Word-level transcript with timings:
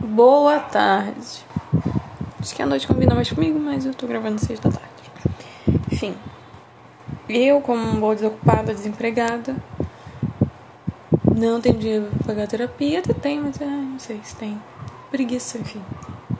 Boa 0.00 0.60
tarde. 0.60 1.44
Acho 2.38 2.54
que 2.54 2.62
a 2.62 2.66
noite 2.66 2.86
combina 2.86 3.16
mais 3.16 3.30
comigo, 3.30 3.58
mas 3.58 3.84
eu 3.84 3.92
tô 3.92 4.06
gravando 4.06 4.38
seis 4.40 4.60
da 4.60 4.70
tarde. 4.70 4.88
Enfim. 5.90 6.14
Eu, 7.28 7.60
como 7.60 7.98
boa 7.98 8.14
desocupada, 8.14 8.72
desempregada, 8.72 9.56
não 11.34 11.60
tenho 11.60 11.76
dinheiro 11.76 12.08
pra 12.18 12.28
pagar 12.28 12.46
terapia. 12.46 13.00
Até 13.00 13.12
tem, 13.12 13.40
mas 13.40 13.60
é, 13.60 13.66
não 13.66 13.98
sei 13.98 14.20
se 14.22 14.36
tem. 14.36 14.62
Preguiça, 15.10 15.58
enfim. 15.58 15.82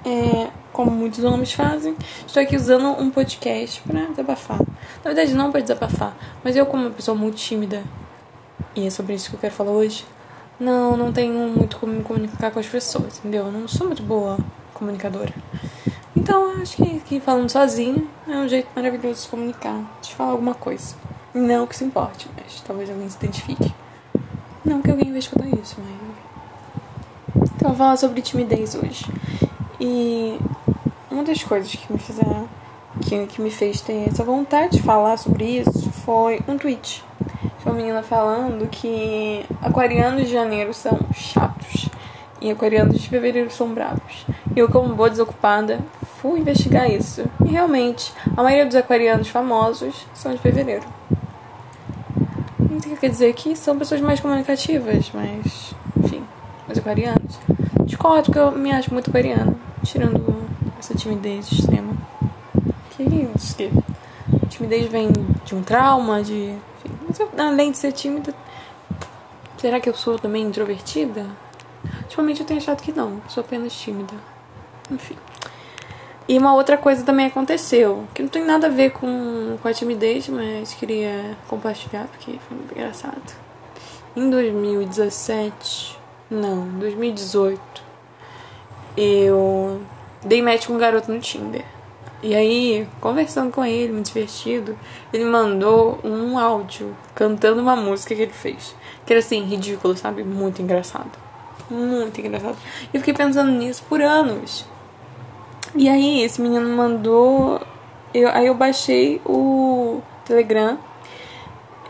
É, 0.04 0.50
como 0.72 0.92
muitos 0.92 1.24
homens 1.24 1.52
fazem, 1.52 1.96
estou 2.24 2.40
aqui 2.40 2.54
usando 2.54 2.86
um 3.00 3.10
podcast 3.10 3.82
pra 3.82 4.02
desabafar. 4.06 4.60
Na 5.04 5.12
verdade, 5.12 5.34
não 5.34 5.50
pra 5.50 5.60
desabafar, 5.60 6.16
mas 6.44 6.54
eu, 6.56 6.64
como 6.64 6.84
uma 6.84 6.92
pessoa 6.92 7.16
muito 7.16 7.36
tímida, 7.36 7.82
e 8.76 8.86
é 8.86 8.90
sobre 8.90 9.14
isso 9.14 9.30
que 9.30 9.34
eu 9.34 9.40
quero 9.40 9.52
falar 9.52 9.72
hoje, 9.72 10.06
não, 10.58 10.96
não 10.96 11.12
tenho 11.12 11.34
muito 11.48 11.76
como 11.78 11.92
me 11.92 12.02
comunicar 12.02 12.50
com 12.50 12.58
as 12.58 12.66
pessoas, 12.66 13.18
entendeu? 13.18 13.46
Eu 13.46 13.52
não 13.52 13.68
sou 13.68 13.86
muito 13.86 14.02
boa 14.02 14.38
comunicadora. 14.74 15.32
Então, 16.16 16.60
acho 16.60 16.76
que, 16.76 17.00
que 17.00 17.20
falando 17.20 17.48
sozinha 17.48 18.04
é 18.26 18.36
um 18.36 18.48
jeito 18.48 18.68
maravilhoso 18.74 19.14
de 19.14 19.20
se 19.20 19.28
comunicar, 19.28 19.80
de 20.02 20.14
falar 20.14 20.32
alguma 20.32 20.54
coisa. 20.54 20.96
Não 21.32 21.66
que 21.66 21.76
se 21.76 21.84
importe, 21.84 22.28
mas 22.36 22.60
talvez 22.66 22.90
alguém 22.90 23.08
se 23.08 23.16
identifique. 23.16 23.72
Não 24.64 24.82
que 24.82 24.90
alguém 24.90 25.12
veja 25.12 25.28
escutar 25.28 25.46
isso, 25.46 25.76
mas. 25.78 27.50
Então, 27.54 27.68
eu 27.70 27.74
vou 27.74 27.76
falar 27.76 27.96
sobre 27.96 28.20
timidez 28.20 28.74
hoje. 28.74 29.04
E 29.80 30.38
uma 31.10 31.22
das 31.22 31.42
coisas 31.44 31.72
que 31.72 31.92
me 31.92 31.98
fizeram, 31.98 32.48
que, 33.02 33.26
que 33.26 33.40
me 33.40 33.50
fez 33.50 33.80
ter 33.80 34.08
essa 34.08 34.24
vontade 34.24 34.78
de 34.78 34.82
falar 34.82 35.16
sobre 35.16 35.44
isso 35.60 35.90
foi 36.04 36.40
um 36.48 36.58
tweet 36.58 37.04
uma 37.64 37.74
menina 37.74 38.02
falando 38.02 38.68
que 38.68 39.44
aquarianos 39.60 40.22
de 40.22 40.32
janeiro 40.32 40.72
são 40.72 40.98
chatos 41.12 41.88
e 42.40 42.50
aquarianos 42.50 42.98
de 42.98 43.08
fevereiro 43.08 43.50
são 43.50 43.72
bravos. 43.74 44.24
E 44.54 44.58
eu, 44.58 44.68
como 44.68 44.94
boa 44.94 45.10
desocupada, 45.10 45.80
fui 46.20 46.40
investigar 46.40 46.90
isso. 46.90 47.24
E 47.44 47.48
realmente, 47.48 48.12
a 48.36 48.42
maioria 48.42 48.66
dos 48.66 48.76
aquarianos 48.76 49.28
famosos 49.28 50.06
são 50.14 50.32
de 50.32 50.38
fevereiro. 50.38 50.84
Isso 52.76 52.96
quer 52.96 53.10
dizer 53.10 53.32
que 53.34 53.56
são 53.56 53.78
pessoas 53.78 54.00
mais 54.00 54.20
comunicativas, 54.20 55.10
mas, 55.12 55.74
enfim, 55.96 56.22
os 56.68 56.78
aquarianos. 56.78 57.38
Discordo 57.84 58.24
porque 58.24 58.38
eu 58.38 58.52
me 58.52 58.70
acho 58.72 58.92
muito 58.92 59.10
aquariana, 59.10 59.54
tirando 59.82 60.36
essa 60.78 60.94
timidez 60.94 61.50
extrema. 61.50 61.92
Que 62.90 63.02
isso? 63.02 63.56
Que 63.56 63.70
timidez 64.48 64.86
vem 64.86 65.10
de 65.44 65.54
um 65.54 65.62
trauma, 65.62 66.22
de 66.22 66.54
além 67.36 67.70
de 67.70 67.78
ser 67.78 67.92
tímida, 67.92 68.34
será 69.58 69.80
que 69.80 69.88
eu 69.88 69.94
sou 69.94 70.18
também 70.18 70.44
introvertida? 70.44 71.26
Ultimamente 72.02 72.40
eu 72.40 72.46
tenho 72.46 72.60
achado 72.60 72.82
que 72.82 72.92
não, 72.92 73.20
sou 73.28 73.42
apenas 73.42 73.72
tímida. 73.72 74.14
Enfim. 74.90 75.16
E 76.28 76.36
uma 76.38 76.54
outra 76.54 76.76
coisa 76.76 77.02
também 77.04 77.26
aconteceu, 77.26 78.06
que 78.14 78.20
não 78.20 78.28
tem 78.28 78.44
nada 78.44 78.66
a 78.66 78.70
ver 78.70 78.90
com, 78.90 79.56
com 79.62 79.68
a 79.68 79.72
timidez, 79.72 80.28
mas 80.28 80.74
queria 80.74 81.36
compartilhar 81.48 82.06
porque 82.08 82.38
foi 82.46 82.56
muito 82.56 82.74
engraçado. 82.74 83.34
Em 84.14 84.28
2017, 84.28 85.98
não, 86.30 86.68
2018, 86.78 87.60
eu 88.96 89.80
dei 90.22 90.42
match 90.42 90.66
com 90.66 90.74
um 90.74 90.78
garoto 90.78 91.10
no 91.10 91.18
Tinder. 91.18 91.64
E 92.20 92.34
aí, 92.34 92.88
conversando 93.00 93.52
com 93.52 93.64
ele, 93.64 93.92
muito 93.92 94.08
divertido, 94.08 94.76
ele 95.12 95.24
mandou 95.24 96.00
um 96.02 96.36
áudio 96.36 96.96
cantando 97.14 97.62
uma 97.62 97.76
música 97.76 98.12
que 98.14 98.22
ele 98.22 98.32
fez. 98.32 98.74
Que 99.06 99.12
era 99.12 99.20
assim, 99.20 99.44
ridículo, 99.44 99.96
sabe? 99.96 100.24
Muito 100.24 100.60
engraçado. 100.60 101.12
Muito 101.70 102.20
engraçado. 102.20 102.56
E 102.92 102.96
eu 102.96 103.00
fiquei 103.00 103.14
pensando 103.14 103.52
nisso 103.52 103.84
por 103.88 104.02
anos. 104.02 104.66
E 105.76 105.88
aí, 105.88 106.22
esse 106.22 106.40
menino 106.40 106.68
mandou. 106.76 107.60
Eu, 108.12 108.28
aí 108.30 108.46
eu 108.46 108.54
baixei 108.54 109.20
o 109.24 110.00
Telegram 110.24 110.78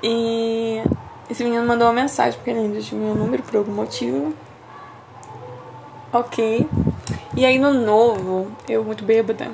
e 0.03 0.83
esse 1.31 1.43
menino 1.43 1.65
mandou 1.65 1.87
uma 1.87 1.95
mensagem, 1.95 2.35
porque 2.39 2.51
ele 2.51 2.61
ainda 2.61 2.81
tinha 2.81 3.01
meu 3.01 3.15
número 3.15 3.43
por 3.43 3.57
algum 3.57 3.73
motivo. 3.73 4.35
Ok. 6.13 6.69
E 7.37 7.47
aí 7.47 7.59
no 7.59 7.73
novo, 7.73 8.49
eu 8.69 8.85
muito 8.85 9.05
bêbada 9.05 9.51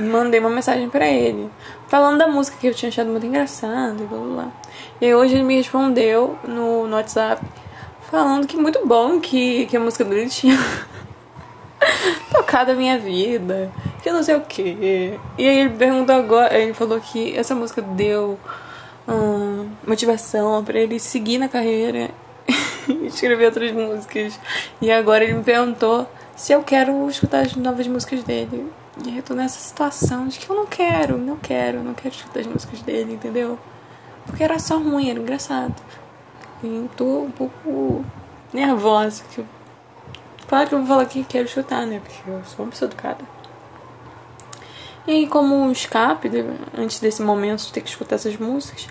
mandei 0.00 0.40
uma 0.40 0.50
mensagem 0.50 0.88
para 0.88 1.08
ele, 1.08 1.50
falando 1.88 2.18
da 2.18 2.28
música 2.28 2.56
que 2.58 2.66
eu 2.66 2.74
tinha 2.74 2.88
achado 2.88 3.08
muito 3.10 3.26
engraçada 3.26 3.96
e 4.02 4.06
blá 4.06 4.18
blá 4.18 4.34
blá. 4.34 4.52
E 5.00 5.06
aí 5.06 5.14
hoje 5.14 5.34
ele 5.34 5.44
me 5.44 5.56
respondeu 5.56 6.38
no, 6.44 6.86
no 6.86 6.96
WhatsApp 6.96 7.44
falando 8.10 8.46
que 8.46 8.56
muito 8.56 8.84
bom 8.86 9.20
que, 9.20 9.66
que 9.66 9.76
a 9.76 9.80
música 9.80 10.04
dele 10.04 10.28
tinha 10.28 10.58
tocado 12.30 12.72
a 12.72 12.74
minha 12.74 12.98
vida, 12.98 13.70
que 14.02 14.10
não 14.10 14.22
sei 14.22 14.34
o 14.34 14.40
que. 14.40 15.18
E 15.38 15.48
aí 15.48 15.60
ele 15.60 15.70
perguntou 15.70 16.16
agora, 16.16 16.58
ele 16.58 16.74
falou 16.74 17.00
que 17.00 17.36
essa 17.36 17.54
música 17.54 17.80
deu 17.80 18.38
hum, 19.08 19.70
motivação 19.86 20.64
para 20.64 20.78
ele 20.78 20.98
seguir 20.98 21.38
na 21.38 21.48
carreira 21.48 22.10
e 22.88 23.06
escrever 23.06 23.46
outras 23.46 23.72
músicas. 23.72 24.38
E 24.82 24.90
agora 24.90 25.24
ele 25.24 25.34
me 25.34 25.44
perguntou 25.44 26.06
se 26.34 26.52
eu 26.52 26.62
quero 26.62 27.08
escutar 27.08 27.42
as 27.42 27.54
novas 27.54 27.86
músicas 27.86 28.24
dele. 28.24 28.66
E 29.06 29.16
eu 29.16 29.22
tô 29.22 29.34
nessa 29.34 29.58
situação 29.58 30.28
de 30.28 30.38
que 30.38 30.50
eu 30.50 30.54
não 30.54 30.66
quero, 30.66 31.16
não 31.16 31.36
quero, 31.36 31.82
não 31.82 31.94
quero 31.94 32.14
escutar 32.14 32.40
as 32.40 32.46
músicas 32.46 32.82
dele, 32.82 33.14
entendeu? 33.14 33.58
Porque 34.26 34.44
era 34.44 34.58
só 34.58 34.78
ruim, 34.78 35.08
era 35.08 35.18
engraçado. 35.18 35.74
E 36.62 36.88
tô 36.96 37.22
um 37.22 37.30
pouco 37.30 38.04
nervosa. 38.52 39.24
Que 39.30 39.38
eu... 39.38 39.46
Claro 40.46 40.68
que 40.68 40.74
eu 40.74 40.78
vou 40.80 40.86
falar 40.86 41.06
que 41.06 41.24
quero 41.24 41.46
escutar, 41.46 41.86
né? 41.86 42.00
Porque 42.00 42.30
eu 42.30 42.44
sou 42.44 42.64
uma 42.64 42.70
pessoa 42.70 42.90
educada. 42.90 43.24
E 45.06 45.12
aí, 45.12 45.26
como 45.26 45.56
um 45.56 45.72
escape, 45.72 46.28
antes 46.76 47.00
desse 47.00 47.22
momento 47.22 47.60
de 47.64 47.72
ter 47.72 47.80
que 47.80 47.88
escutar 47.88 48.16
essas 48.16 48.36
músicas, 48.36 48.86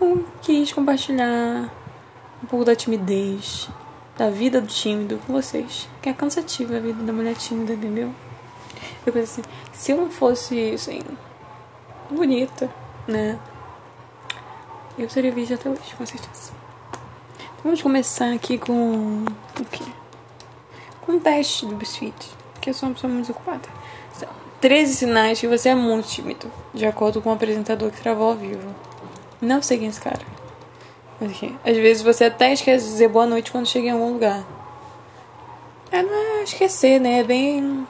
eu 0.00 0.26
quis 0.40 0.72
compartilhar 0.72 1.70
um 2.42 2.46
pouco 2.46 2.64
da 2.64 2.74
timidez, 2.74 3.68
da 4.16 4.30
vida 4.30 4.60
do 4.60 4.68
tímido 4.68 5.20
com 5.26 5.34
vocês. 5.34 5.86
Que 6.00 6.08
é 6.08 6.12
cansativa 6.14 6.76
a 6.76 6.80
vida 6.80 7.02
da 7.02 7.12
mulher 7.12 7.36
tímida, 7.36 7.74
entendeu? 7.74 8.14
Eu 9.06 9.12
pensei 9.12 9.42
assim, 9.42 9.50
se 9.72 9.92
eu 9.92 9.96
não 9.96 10.10
fosse, 10.10 10.72
assim, 10.72 11.00
bonita, 12.10 12.70
né? 13.06 13.38
Eu 14.98 15.08
seria 15.08 15.30
virgem 15.30 15.56
até 15.56 15.70
hoje, 15.70 15.94
com 15.96 16.04
certeza. 16.04 16.52
Então, 17.36 17.64
vamos 17.64 17.80
começar 17.80 18.32
aqui 18.32 18.58
com 18.58 19.24
o 19.58 19.64
quê? 19.70 19.84
Com 21.00 21.12
um 21.12 21.20
teste 21.20 21.66
do 21.66 21.76
BuzzFeed, 21.76 22.14
porque 22.52 22.70
eu 22.70 22.74
sou 22.74 22.88
uma 22.88 22.94
pessoa 22.94 23.12
muito 23.12 23.30
ocupada. 23.30 23.68
São 24.12 24.28
13 24.60 24.94
sinais 24.94 25.40
que 25.40 25.46
você 25.46 25.70
é 25.70 25.74
muito 25.74 26.08
tímido, 26.08 26.50
de 26.74 26.84
acordo 26.84 27.22
com 27.22 27.30
o 27.30 27.32
apresentador 27.32 27.90
que 27.90 28.00
travou 28.00 28.30
ao 28.30 28.36
vivo. 28.36 28.74
Não 29.40 29.62
sei 29.62 29.78
quem 29.78 29.86
é 29.86 29.90
esse 29.90 30.00
cara. 30.00 30.20
Mas 31.20 31.30
aqui, 31.30 31.56
às 31.64 31.76
vezes 31.76 32.02
você 32.02 32.24
até 32.24 32.52
esquece 32.52 32.84
de 32.84 32.90
dizer 32.92 33.08
boa 33.08 33.26
noite 33.26 33.52
quando 33.52 33.66
chega 33.66 33.88
em 33.88 33.90
algum 33.92 34.12
lugar. 34.12 34.44
É, 35.90 36.02
não 36.02 36.14
é 36.14 36.42
esquecer, 36.42 37.00
né? 37.00 37.20
É 37.20 37.24
bem 37.24 37.86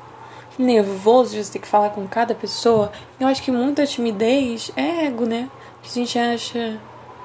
nervoso 0.59 1.33
de 1.33 1.45
você 1.45 1.53
ter 1.53 1.59
que 1.61 1.69
falar 1.69 1.91
com 1.91 2.07
cada 2.07 2.35
pessoa. 2.35 2.91
Eu 3.19 3.29
acho 3.29 3.43
que 3.43 3.51
muita 3.51 3.87
timidez 3.87 4.73
é 4.77 5.07
ego, 5.07 5.25
né? 5.25 5.49
Que 5.83 5.89
a 5.89 5.95
gente 5.95 6.19
acha, 6.19 6.79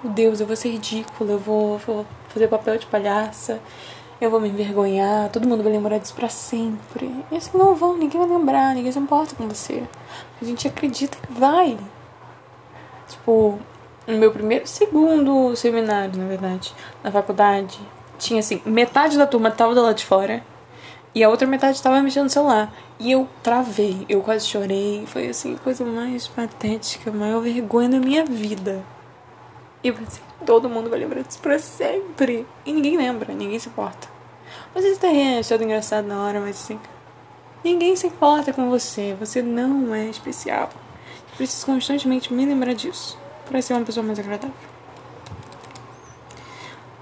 meu 0.04 0.14
Deus, 0.14 0.40
eu 0.40 0.48
vou 0.48 0.56
ser 0.56 0.70
ridícula, 0.70 1.32
eu 1.32 1.40
vou, 1.40 1.78
vou 1.80 2.06
fazer 2.30 2.48
papel 2.48 2.78
de 2.78 2.86
palhaça, 2.86 3.60
eu 4.22 4.30
vou 4.30 4.40
me 4.40 4.50
envergonhar, 4.50 5.30
todo 5.30 5.48
mundo 5.48 5.64
vai 5.64 5.72
lembrar 5.74 5.98
disso 5.98 6.14
pra 6.14 6.30
sempre. 6.30 7.12
E 7.32 7.36
assim 7.36 7.58
não 7.58 7.76
vão, 7.76 7.98
ninguém 7.98 8.22
vai 8.22 8.30
lembrar, 8.30 8.76
ninguém 8.76 8.92
se 8.92 9.00
importa 9.00 9.36
com 9.36 9.48
você. 9.48 9.84
A 10.42 10.46
gente 10.46 10.68
acredita 10.68 11.18
que 11.18 11.34
vai. 11.34 11.78
Tipo, 13.08 13.60
no 14.08 14.18
meu 14.18 14.32
primeiro, 14.32 14.68
segundo 14.68 15.56
seminário, 15.56 16.18
na 16.18 16.28
verdade, 16.28 16.74
na 17.04 17.12
faculdade, 17.12 17.80
tinha 18.18 18.40
assim, 18.40 18.62
metade 18.66 19.18
da 19.18 19.28
turma 19.28 19.52
tava 19.52 19.74
do 19.74 19.82
lado 19.82 19.96
de 19.96 20.06
fora 20.06 20.44
e 21.15 21.24
a 21.24 21.30
outra 21.30 21.48
metade 21.48 21.81
tava 21.81 22.01
mexendo 22.01 22.24
no 22.24 22.30
celular. 22.30 22.74
E 23.00 23.12
eu 23.12 23.27
travei, 23.44 24.06
eu 24.10 24.21
quase 24.21 24.48
chorei. 24.48 25.04
Foi 25.06 25.27
assim, 25.27 25.56
a 25.56 25.60
coisa 25.60 25.86
mais 25.86 26.27
patética, 26.27 27.12
a 27.12 27.13
maior 27.13 27.42
vergonha 27.42 27.89
da 27.89 28.00
minha 28.00 28.25
vida. 28.25 28.83
E 29.83 29.89
eu 29.89 29.94
pensei, 29.94 30.24
todo 30.45 30.69
mundo 30.69 30.89
vai 30.89 31.00
lembrar 31.00 31.21
disso 31.21 31.39
pra 31.39 31.60
sempre. 31.60 32.48
E 32.65 32.74
ninguém 32.74 32.98
lembra, 32.98 33.33
ninguém 33.33 33.60
se 33.60 33.69
importa. 33.69 34.07
Às 34.74 34.81
vezes 34.81 34.98
até 34.98 35.38
achado 35.38 35.63
engraçado 35.63 36.07
na 36.07 36.24
hora, 36.24 36.39
mas 36.39 36.63
assim. 36.63 36.80
Ninguém 37.63 37.95
se 37.95 38.07
importa 38.07 38.51
com 38.51 38.69
você. 38.69 39.16
Você 39.19 39.42
não 39.42 39.94
é 39.94 40.06
especial. 40.06 40.69
Eu 41.31 41.38
preciso 41.38 41.66
constantemente 41.66 42.33
me 42.33 42.45
lembrar 42.45 42.74
disso. 42.74 43.18
Pra 43.45 43.62
ser 43.62 43.74
uma 43.74 43.86
pessoa 43.86 44.06
mais 44.06 44.18
agradável. 44.18 44.73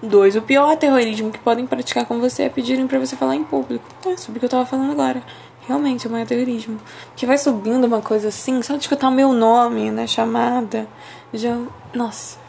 2. 0.01 0.35
O 0.35 0.41
pior 0.41 0.75
terrorismo 0.77 1.31
que 1.31 1.39
podem 1.39 1.67
praticar 1.67 2.05
com 2.05 2.19
você 2.19 2.43
é 2.43 2.49
pedirem 2.49 2.87
para 2.87 2.99
você 2.99 3.15
falar 3.15 3.35
em 3.35 3.43
público. 3.43 3.85
É 4.05 4.17
sobre 4.17 4.37
o 4.37 4.39
que 4.39 4.45
eu 4.45 4.49
tava 4.49 4.65
falando 4.65 4.91
agora. 4.91 5.21
Realmente, 5.67 6.07
é 6.07 6.09
o 6.09 6.11
maior 6.11 6.25
terrorismo. 6.25 6.79
Que 7.15 7.25
vai 7.25 7.37
subindo 7.37 7.85
uma 7.85 8.01
coisa 8.01 8.29
assim, 8.29 8.61
só 8.63 8.73
de 8.75 8.81
escutar 8.81 9.09
o 9.09 9.11
meu 9.11 9.31
nome 9.31 9.91
na 9.91 10.07
chamada. 10.07 10.87
Já. 11.31 11.55
Nossa. 11.93 12.39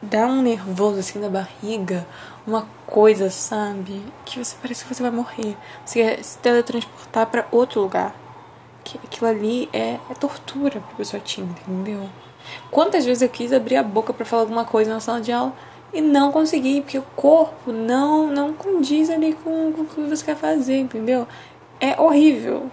Dá 0.00 0.26
um 0.26 0.42
nervoso 0.42 1.00
assim 1.00 1.18
na 1.18 1.28
barriga. 1.28 2.06
uma 2.46 2.66
coisa, 2.86 3.30
sabe? 3.30 4.02
Que 4.24 4.42
você 4.42 4.56
parece 4.60 4.84
que 4.84 4.94
você 4.94 5.02
vai 5.02 5.12
morrer. 5.12 5.56
Você 5.84 6.02
quer 6.02 6.22
se 6.24 6.38
teletransportar 6.38 7.26
para 7.26 7.46
outro 7.50 7.82
lugar. 7.82 8.14
Que 8.82 8.98
aquilo 8.98 9.28
ali 9.28 9.68
é, 9.72 9.98
é 10.10 10.14
tortura 10.18 10.80
pra 10.80 10.96
pessoa 10.96 11.20
tímida, 11.20 11.60
entendeu? 11.66 12.08
Quantas 12.70 13.04
vezes 13.04 13.22
eu 13.22 13.28
quis 13.28 13.52
abrir 13.52 13.76
a 13.76 13.82
boca 13.82 14.12
para 14.12 14.26
falar 14.26 14.42
alguma 14.42 14.64
coisa 14.64 14.92
na 14.92 15.00
sala 15.00 15.20
de 15.20 15.32
aula 15.32 15.54
e 15.94 16.00
não 16.00 16.32
consegui, 16.32 16.80
porque 16.80 16.98
o 16.98 17.04
corpo 17.14 17.72
não 17.72 18.26
não 18.26 18.52
condiz 18.52 19.08
ali 19.08 19.32
com, 19.32 19.72
com 19.72 19.82
o 19.82 19.86
que 19.86 20.00
você 20.02 20.24
quer 20.24 20.36
fazer, 20.36 20.78
entendeu? 20.78 21.26
É 21.80 22.00
horrível. 22.00 22.70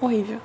Horrível. 0.00 0.40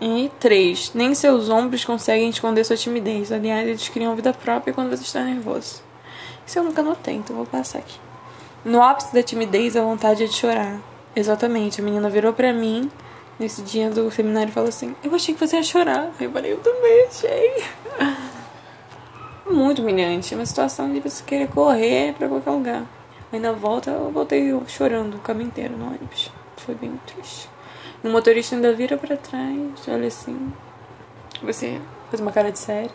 E 0.00 0.30
três, 0.40 0.92
nem 0.94 1.14
seus 1.14 1.48
ombros 1.50 1.84
conseguem 1.84 2.30
esconder 2.30 2.64
sua 2.64 2.76
timidez. 2.76 3.30
Aliás, 3.30 3.68
eles 3.68 3.88
criam 3.88 4.16
vida 4.16 4.32
própria 4.32 4.72
quando 4.72 4.90
você 4.90 5.02
está 5.02 5.22
nervoso. 5.22 5.82
Isso 6.46 6.58
eu 6.58 6.64
nunca 6.64 6.82
notei, 6.82 7.14
então 7.14 7.36
vou 7.36 7.46
passar 7.46 7.78
aqui. 7.78 7.98
No 8.64 8.82
ápice 8.82 9.14
da 9.14 9.22
timidez, 9.22 9.76
a 9.76 9.82
vontade 9.82 10.24
é 10.24 10.26
de 10.26 10.34
chorar. 10.34 10.80
Exatamente, 11.14 11.80
a 11.80 11.84
menina 11.84 12.08
virou 12.08 12.32
pra 12.32 12.52
mim 12.52 12.90
nesse 13.38 13.62
dia 13.62 13.90
do 13.90 14.10
seminário 14.10 14.50
e 14.50 14.52
falou 14.52 14.68
assim: 14.68 14.94
Eu 15.04 15.14
achei 15.14 15.34
que 15.34 15.46
você 15.46 15.56
ia 15.56 15.62
chorar. 15.62 16.10
Eu 16.18 16.30
falei: 16.30 16.52
Eu 16.52 16.58
também 16.58 17.06
achei. 17.06 17.64
Muito 19.50 19.82
humilhante. 19.82 20.32
É 20.32 20.36
uma 20.36 20.46
situação 20.46 20.92
de 20.92 21.00
você 21.00 21.24
querer 21.24 21.48
correr 21.48 22.14
pra 22.14 22.28
qualquer 22.28 22.50
lugar. 22.50 22.86
Aí 23.32 23.40
na 23.40 23.52
volta 23.52 23.90
eu 23.90 24.10
voltei 24.10 24.52
chorando 24.68 25.16
o 25.16 25.18
caminho 25.18 25.48
inteiro 25.48 25.76
no 25.76 25.86
ônibus. 25.86 26.30
Foi 26.56 26.74
bem 26.74 26.98
triste. 27.06 27.48
O 28.02 28.08
motorista 28.08 28.54
ainda 28.54 28.72
vira 28.72 28.96
pra 28.96 29.16
trás, 29.16 29.58
olha 29.88 30.06
assim. 30.06 30.52
Você 31.42 31.80
faz 32.10 32.20
uma 32.20 32.32
cara 32.32 32.52
de 32.52 32.58
sério. 32.58 32.92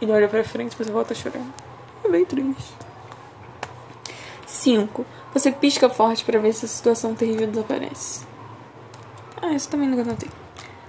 Ele 0.00 0.12
olha 0.12 0.28
pra 0.28 0.42
frente 0.44 0.72
e 0.72 0.76
você 0.76 0.90
volta 0.90 1.14
chorando. 1.14 1.52
É 2.04 2.08
bem 2.08 2.24
triste. 2.24 2.74
5. 4.46 5.06
Você 5.32 5.52
pisca 5.52 5.88
forte 5.88 6.24
para 6.24 6.38
ver 6.38 6.52
se 6.52 6.64
a 6.64 6.68
situação 6.68 7.14
terrível 7.14 7.46
desaparece. 7.46 8.26
Ah, 9.40 9.52
isso 9.52 9.68
também 9.68 9.88
nunca 9.88 10.04
notei. 10.04 10.30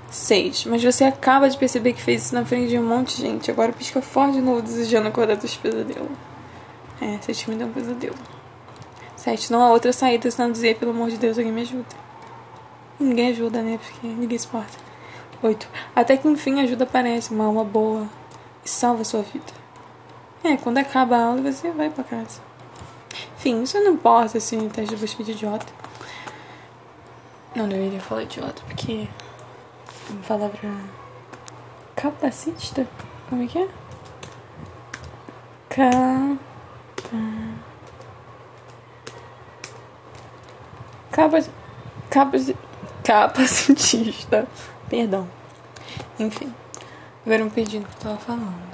6. 0.09 0.65
Mas 0.65 0.83
você 0.83 1.03
acaba 1.03 1.49
de 1.49 1.57
perceber 1.57 1.93
que 1.93 2.01
fez 2.01 2.25
isso 2.25 2.35
na 2.35 2.45
frente 2.45 2.69
de 2.69 2.79
um 2.79 2.87
monte 2.87 3.17
de 3.17 3.21
gente. 3.23 3.51
Agora 3.51 3.71
pisca 3.73 4.01
forte 4.01 4.33
de 4.33 4.41
novo, 4.41 4.61
desejando 4.61 5.07
acordar 5.07 5.37
dos 5.37 5.55
pesadelos. 5.55 6.09
É, 7.01 7.17
seu 7.21 7.35
time 7.35 7.55
deu 7.55 7.67
um 7.67 7.71
pesadelo. 7.71 8.15
7. 9.15 9.51
Não 9.51 9.61
há 9.61 9.71
outra 9.71 9.91
saída 9.91 10.29
senão 10.31 10.51
dizer, 10.51 10.77
pelo 10.77 10.91
amor 10.91 11.09
de 11.09 11.17
Deus, 11.17 11.37
alguém 11.37 11.51
me 11.51 11.61
ajuda. 11.61 11.85
Ninguém 12.99 13.29
ajuda, 13.29 13.61
né? 13.61 13.77
Porque 13.77 14.07
ninguém 14.07 14.37
se 14.37 14.47
importa. 14.47 14.77
8. 15.41 15.67
Até 15.95 16.17
que 16.17 16.27
enfim 16.27 16.61
ajuda 16.61 16.83
aparece, 16.85 17.33
uma 17.33 17.45
alma 17.45 17.63
boa 17.63 18.07
e 18.65 18.69
salva 18.69 19.01
a 19.01 19.05
sua 19.05 19.21
vida. 19.21 19.53
É, 20.43 20.57
quando 20.57 20.77
acaba 20.77 21.17
a 21.17 21.25
aula 21.25 21.51
você 21.51 21.71
vai 21.71 21.89
pra 21.89 22.03
casa. 22.03 22.41
Enfim, 23.37 23.63
isso 23.63 23.79
não 23.79 23.93
importa 23.93 24.37
assim, 24.37 24.67
teste 24.69 24.95
do 24.95 24.99
BuzzFeed 24.99 25.31
idiota. 25.31 25.65
Não 27.55 27.67
deveria 27.67 27.99
falar 27.99 28.23
idiota, 28.23 28.61
porque 28.67 28.93
é 28.93 29.07
uma 30.09 30.23
palavra 30.23 30.71
capacitista. 31.95 32.87
Como 33.29 33.43
é 33.43 33.47
que 33.47 33.59
é? 33.59 33.67
Capa... 35.69 36.37
Capac... 41.11 41.49
Capac... 42.09 42.55
Capacitista. 43.03 44.47
Perdão. 44.89 45.27
Enfim. 46.19 46.53
Agora 47.25 47.41
eu 47.41 47.49
perdi 47.49 47.77
o 47.77 47.81
que 47.81 47.87
eu 47.87 47.99
tava 47.99 48.17
falando. 48.17 48.67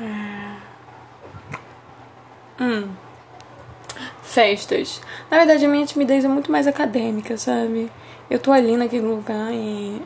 É. 0.00 0.56
Hum. 2.60 2.90
Festas. 4.22 5.00
Na 5.30 5.38
verdade, 5.38 5.64
a 5.64 5.68
minha 5.68 5.86
timidez 5.86 6.24
é 6.24 6.28
muito 6.28 6.50
mais 6.52 6.66
acadêmica, 6.66 7.38
sabe? 7.38 7.90
Eu 8.28 8.38
tô 8.38 8.52
ali 8.52 8.76
naquele 8.76 9.06
lugar 9.06 9.52
e. 9.52 10.02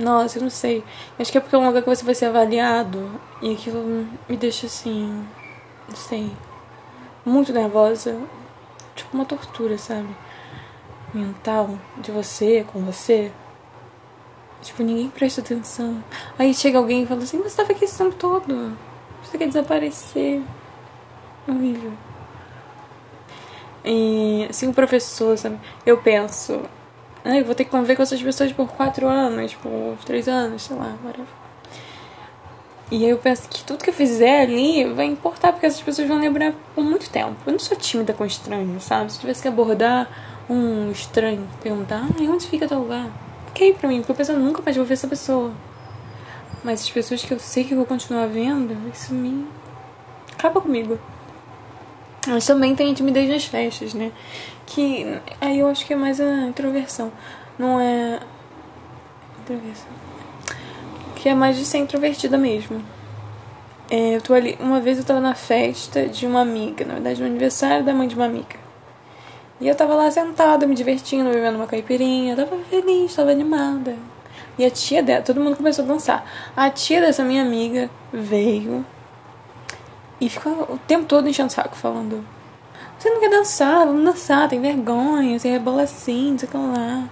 Nossa, 0.00 0.38
eu 0.38 0.42
não 0.42 0.50
sei. 0.50 0.82
Acho 1.18 1.30
que 1.30 1.36
é 1.36 1.40
porque 1.40 1.54
é 1.54 1.58
um 1.58 1.66
lugar 1.66 1.82
que 1.82 1.88
você 1.88 2.04
vai 2.04 2.14
ser 2.14 2.26
avaliado. 2.26 3.20
E 3.42 3.52
aquilo 3.52 4.08
me 4.28 4.36
deixa 4.36 4.66
assim. 4.66 5.26
Não 5.86 5.96
sei. 5.96 6.32
Muito 7.24 7.52
nervosa. 7.52 8.18
Tipo 8.96 9.14
uma 9.14 9.26
tortura, 9.26 9.76
sabe? 9.76 10.08
Mental. 11.12 11.78
De 11.98 12.10
você, 12.10 12.64
com 12.72 12.80
você. 12.80 13.30
Tipo, 14.62 14.82
ninguém 14.82 15.10
presta 15.10 15.42
atenção. 15.42 16.02
Aí 16.38 16.54
chega 16.54 16.78
alguém 16.78 17.02
e 17.02 17.06
fala 17.06 17.22
assim: 17.22 17.42
Você 17.42 17.56
tava 17.56 17.72
aqui 17.72 17.84
esse 17.84 17.98
tempo 17.98 18.16
todo. 18.16 18.76
Você 19.22 19.36
quer 19.36 19.48
desaparecer. 19.48 20.42
Horrível. 21.46 21.92
E 23.84 24.46
assim, 24.48 24.68
o 24.68 24.74
professor, 24.74 25.36
sabe? 25.36 25.58
Eu 25.84 25.98
penso, 25.98 26.62
eu 27.24 27.44
vou 27.44 27.54
ter 27.54 27.64
que 27.64 27.70
conviver 27.70 27.96
com 27.96 28.02
essas 28.02 28.22
pessoas 28.22 28.52
por 28.52 28.68
quatro 28.68 29.06
anos, 29.06 29.54
por 29.54 29.96
três 30.04 30.26
anos, 30.26 30.62
sei 30.62 30.76
lá, 30.76 30.96
whatever. 31.04 31.26
E 32.90 33.04
aí 33.04 33.10
eu 33.10 33.18
penso 33.18 33.48
que 33.48 33.62
tudo 33.62 33.84
que 33.84 33.90
eu 33.90 33.94
fizer 33.94 34.42
ali 34.42 34.84
vai 34.92 35.06
importar, 35.06 35.52
porque 35.52 35.66
essas 35.66 35.80
pessoas 35.80 36.08
vão 36.08 36.18
lembrar 36.18 36.52
por 36.74 36.82
muito 36.82 37.08
tempo. 37.08 37.36
Eu 37.46 37.52
não 37.52 37.58
sou 37.60 37.76
tímida 37.76 38.12
com 38.12 38.24
estranho, 38.24 38.80
sabe? 38.80 39.12
Se 39.12 39.18
eu 39.18 39.20
tivesse 39.20 39.42
que 39.42 39.48
abordar 39.48 40.08
um 40.48 40.90
estranho, 40.90 41.46
perguntar, 41.62 42.02
ah, 42.02 42.22
onde 42.22 42.46
fica 42.48 42.66
teu 42.66 42.80
lugar? 42.80 43.08
Ok 43.48 43.74
pra 43.74 43.88
mim, 43.88 43.98
porque 43.98 44.10
eu 44.10 44.16
penso, 44.16 44.32
eu 44.32 44.40
nunca 44.40 44.60
mais 44.64 44.76
vou 44.76 44.84
ver 44.84 44.94
essa 44.94 45.06
pessoa. 45.06 45.52
Mas 46.64 46.82
as 46.82 46.90
pessoas 46.90 47.24
que 47.24 47.32
eu 47.32 47.38
sei 47.38 47.62
que 47.62 47.72
eu 47.72 47.76
vou 47.76 47.86
continuar 47.86 48.26
vendo, 48.26 48.76
isso 48.92 49.14
me 49.14 49.46
acaba 50.32 50.60
comigo. 50.60 50.98
Mas 52.26 52.44
também 52.44 52.74
tem 52.74 52.92
timidez 52.92 53.30
nas 53.30 53.44
festas, 53.44 53.94
né? 53.94 54.10
Que 54.70 55.20
aí 55.40 55.58
eu 55.58 55.66
acho 55.66 55.84
que 55.84 55.92
é 55.92 55.96
mais 55.96 56.20
a 56.20 56.46
introversão. 56.46 57.12
Não 57.58 57.80
é. 57.80 58.20
Introversão. 59.40 59.88
Que 61.16 61.28
é 61.28 61.34
mais 61.34 61.56
de 61.56 61.64
ser 61.64 61.78
introvertida 61.78 62.38
mesmo. 62.38 62.80
É, 63.90 64.14
eu 64.14 64.22
tô 64.22 64.32
ali. 64.32 64.56
Uma 64.60 64.80
vez 64.80 64.98
eu 64.98 65.04
tava 65.04 65.18
na 65.18 65.34
festa 65.34 66.06
de 66.06 66.24
uma 66.24 66.40
amiga, 66.40 66.84
na 66.84 66.94
verdade, 66.94 67.20
no 67.20 67.26
aniversário 67.26 67.84
da 67.84 67.92
mãe 67.92 68.06
de 68.06 68.14
uma 68.14 68.26
amiga. 68.26 68.60
E 69.60 69.66
eu 69.66 69.74
tava 69.74 69.94
lá 69.94 70.08
sentada, 70.08 70.68
me 70.68 70.74
divertindo, 70.76 71.30
bebendo 71.30 71.56
uma 71.58 71.66
caipirinha. 71.66 72.36
Tava 72.36 72.56
feliz, 72.70 73.12
tava 73.12 73.32
animada. 73.32 73.96
E 74.56 74.64
a 74.64 74.70
tia 74.70 75.02
dela, 75.02 75.22
todo 75.22 75.40
mundo 75.40 75.56
começou 75.56 75.84
a 75.84 75.88
dançar. 75.88 76.24
A 76.56 76.70
tia 76.70 77.00
dessa 77.00 77.24
minha 77.24 77.42
amiga 77.42 77.90
veio 78.12 78.86
e 80.20 80.28
ficou 80.28 80.52
o 80.62 80.78
tempo 80.86 81.06
todo 81.06 81.28
enchendo 81.28 81.48
o 81.48 81.52
saco, 81.52 81.74
falando: 81.74 82.24
Você 83.00 83.08
não 83.08 83.18
quer 83.18 83.30
dançar? 83.30 83.86
Vamos 83.86 84.04
dançar, 84.04 84.46
tem 84.46 84.60
vergonha, 84.60 85.38
você 85.38 85.48
rebola 85.48 85.84
assim, 85.84 86.32
não 86.32 86.38
sei 86.38 86.48
o 86.52 86.72
lá. 86.72 87.08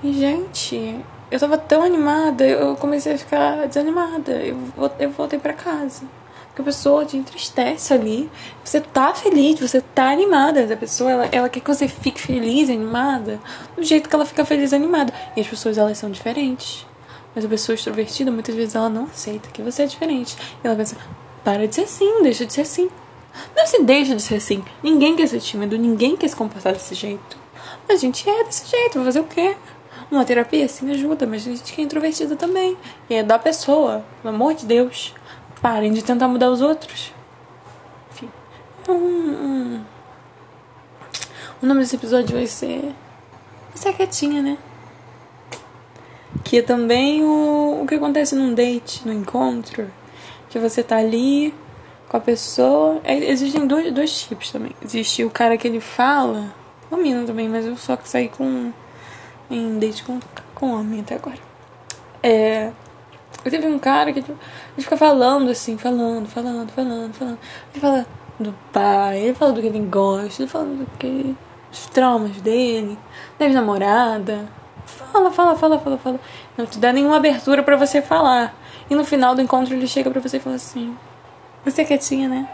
E, 0.00 0.12
gente, 0.12 1.04
eu 1.28 1.40
tava 1.40 1.58
tão 1.58 1.82
animada, 1.82 2.46
eu 2.46 2.76
comecei 2.76 3.14
a 3.14 3.18
ficar 3.18 3.66
desanimada. 3.66 4.30
Eu, 4.30 4.56
eu 5.00 5.10
voltei 5.10 5.40
para 5.40 5.54
casa. 5.54 6.02
Porque 6.46 6.62
a 6.62 6.64
pessoa 6.64 7.04
te 7.04 7.16
entristece 7.16 7.92
ali. 7.92 8.30
Você 8.62 8.80
tá 8.80 9.12
feliz, 9.12 9.58
você 9.58 9.80
tá 9.80 10.08
animada. 10.08 10.72
A 10.72 10.76
pessoa, 10.76 11.10
ela, 11.10 11.28
ela 11.32 11.48
quer 11.48 11.58
que 11.58 11.74
você 11.74 11.88
fique 11.88 12.20
feliz, 12.20 12.70
animada, 12.70 13.40
do 13.74 13.82
jeito 13.82 14.08
que 14.08 14.14
ela 14.14 14.24
fica 14.24 14.44
feliz, 14.44 14.72
animada. 14.72 15.12
E 15.36 15.40
as 15.40 15.48
pessoas, 15.48 15.78
elas 15.78 15.98
são 15.98 16.12
diferentes. 16.12 16.86
Mas 17.34 17.44
a 17.44 17.48
pessoa 17.48 17.74
extrovertida, 17.74 18.30
muitas 18.30 18.54
vezes, 18.54 18.76
ela 18.76 18.88
não 18.88 19.06
aceita 19.06 19.48
que 19.52 19.62
você 19.62 19.82
é 19.82 19.86
diferente. 19.86 20.36
E 20.62 20.66
ela 20.66 20.76
pensa, 20.76 20.96
para 21.42 21.66
de 21.66 21.74
ser 21.74 21.82
assim, 21.82 22.22
deixa 22.22 22.46
de 22.46 22.52
ser 22.52 22.60
assim. 22.60 22.88
Não 23.56 23.66
se 23.66 23.82
deixa 23.82 24.14
de 24.14 24.22
ser 24.22 24.36
assim. 24.36 24.64
Ninguém 24.82 25.16
quer 25.16 25.26
ser 25.26 25.40
tímido, 25.40 25.78
ninguém 25.78 26.16
quer 26.16 26.28
se 26.28 26.36
comportar 26.36 26.72
desse 26.72 26.94
jeito. 26.94 27.36
Mas 27.88 27.98
a 27.98 28.00
gente 28.00 28.28
é 28.28 28.44
desse 28.44 28.68
jeito, 28.68 28.94
vai 28.96 29.04
fazer 29.06 29.20
o 29.20 29.24
quê? 29.24 29.56
Uma 30.10 30.24
terapia 30.24 30.68
sim 30.68 30.90
ajuda, 30.90 31.26
mas 31.26 31.46
a 31.46 31.50
gente 31.50 31.72
que 31.72 31.80
é 31.80 31.84
introvertida 31.84 32.36
também. 32.36 32.76
E 33.08 33.14
é 33.14 33.22
da 33.22 33.38
pessoa, 33.38 34.04
pelo 34.20 34.34
amor 34.34 34.54
de 34.54 34.66
Deus. 34.66 35.14
Parem 35.60 35.92
de 35.92 36.02
tentar 36.02 36.28
mudar 36.28 36.50
os 36.50 36.60
outros. 36.60 37.12
Enfim. 38.10 38.28
Hum, 38.88 39.80
o 41.62 41.66
nome 41.66 41.80
desse 41.80 41.96
episódio 41.96 42.36
vai 42.36 42.46
ser. 42.46 42.92
Ser 43.74 43.90
a 43.90 43.92
quietinha, 43.92 44.42
né? 44.42 44.58
Que 46.44 46.58
é 46.58 46.62
também 46.62 47.22
o, 47.22 47.82
o 47.82 47.86
que 47.86 47.94
acontece 47.94 48.34
num 48.34 48.52
date, 48.52 49.06
no 49.06 49.12
encontro. 49.12 49.90
Que 50.50 50.58
você 50.58 50.82
tá 50.82 50.96
ali 50.96 51.54
com 52.12 52.18
a 52.18 52.20
pessoa. 52.20 53.00
É, 53.02 53.16
existem 53.16 53.66
dois, 53.66 53.90
dois 53.90 54.22
tipos 54.22 54.52
também. 54.52 54.72
Existe 54.84 55.24
o 55.24 55.30
cara 55.30 55.56
que 55.56 55.66
ele 55.66 55.80
fala. 55.80 56.54
O 56.90 56.96
menino 56.96 57.26
também, 57.26 57.48
mas 57.48 57.64
eu 57.66 57.74
só 57.76 57.98
saí 58.04 58.28
com. 58.28 58.70
em 59.50 59.78
date 59.78 60.04
com, 60.04 60.20
com 60.54 60.74
homem 60.74 61.00
até 61.00 61.14
agora. 61.14 61.38
É. 62.22 62.70
Eu 63.42 63.50
teve 63.50 63.66
um 63.66 63.78
cara 63.78 64.12
que 64.12 64.20
tipo, 64.20 64.38
ele 64.76 64.82
fica 64.84 64.96
falando 64.96 65.50
assim, 65.50 65.78
falando, 65.78 66.28
falando, 66.28 66.70
falando, 66.70 67.14
falando. 67.14 67.38
Ele 67.72 67.80
fala 67.80 68.06
do 68.38 68.54
pai, 68.70 69.18
ele 69.18 69.34
fala 69.34 69.52
do 69.52 69.60
que 69.62 69.66
ele 69.66 69.80
gosta, 69.80 70.42
ele 70.42 70.50
fala 70.50 70.66
do 70.66 70.86
que. 70.98 71.34
os 71.72 71.86
traumas 71.86 72.36
dele, 72.42 72.98
da 73.38 73.48
namorada. 73.48 74.46
Fala, 74.84 75.30
fala, 75.30 75.56
fala, 75.56 75.78
fala, 75.78 75.96
fala. 75.96 76.20
Não 76.58 76.66
te 76.66 76.78
dá 76.78 76.92
nenhuma 76.92 77.16
abertura 77.16 77.62
para 77.62 77.76
você 77.76 78.02
falar. 78.02 78.54
E 78.90 78.94
no 78.94 79.04
final 79.04 79.34
do 79.34 79.40
encontro 79.40 79.74
ele 79.74 79.86
chega 79.86 80.10
para 80.10 80.20
você 80.20 80.36
e 80.36 80.40
fala 80.40 80.56
assim: 80.56 80.94
Você 81.64 81.82
é 81.82 81.84
quietinha, 81.84 82.28
né? 82.28 82.48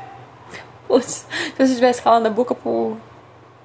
Se 1.03 1.25
você 1.57 1.75
tivesse 1.75 2.03
calado 2.03 2.27
a 2.27 2.31
boca 2.31 2.55
por 2.55 2.97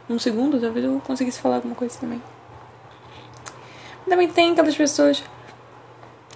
um 0.10 0.20
segundo, 0.20 0.60
talvez 0.60 0.86
eu 0.86 1.02
conseguisse 1.06 1.40
falar 1.40 1.56
alguma 1.56 1.76
coisa 1.76 1.98
também. 2.00 2.22
Também 4.08 4.28
tem 4.28 4.52
aquelas 4.52 4.76
pessoas 4.76 5.24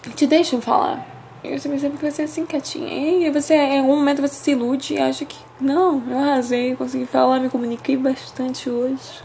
que 0.01 0.09
te 0.11 0.25
deixam 0.25 0.61
falar. 0.61 1.05
E 1.43 1.57
você 1.57 1.69
percebe 1.69 1.97
que 1.97 2.11
você 2.11 2.23
é 2.23 2.25
assim 2.25 2.45
quietinha. 2.45 3.27
E 3.27 3.29
você, 3.29 3.53
em 3.53 3.79
algum 3.79 3.95
momento 3.95 4.21
você 4.21 4.35
se 4.35 4.51
ilude 4.51 4.95
e 4.95 4.99
acha 4.99 5.25
que, 5.25 5.37
não, 5.59 6.01
eu 6.09 6.17
arrasei, 6.17 6.75
consegui 6.75 7.05
falar, 7.05 7.39
me 7.39 7.49
comuniquei 7.49 7.95
bastante 7.95 8.69
hoje. 8.69 9.23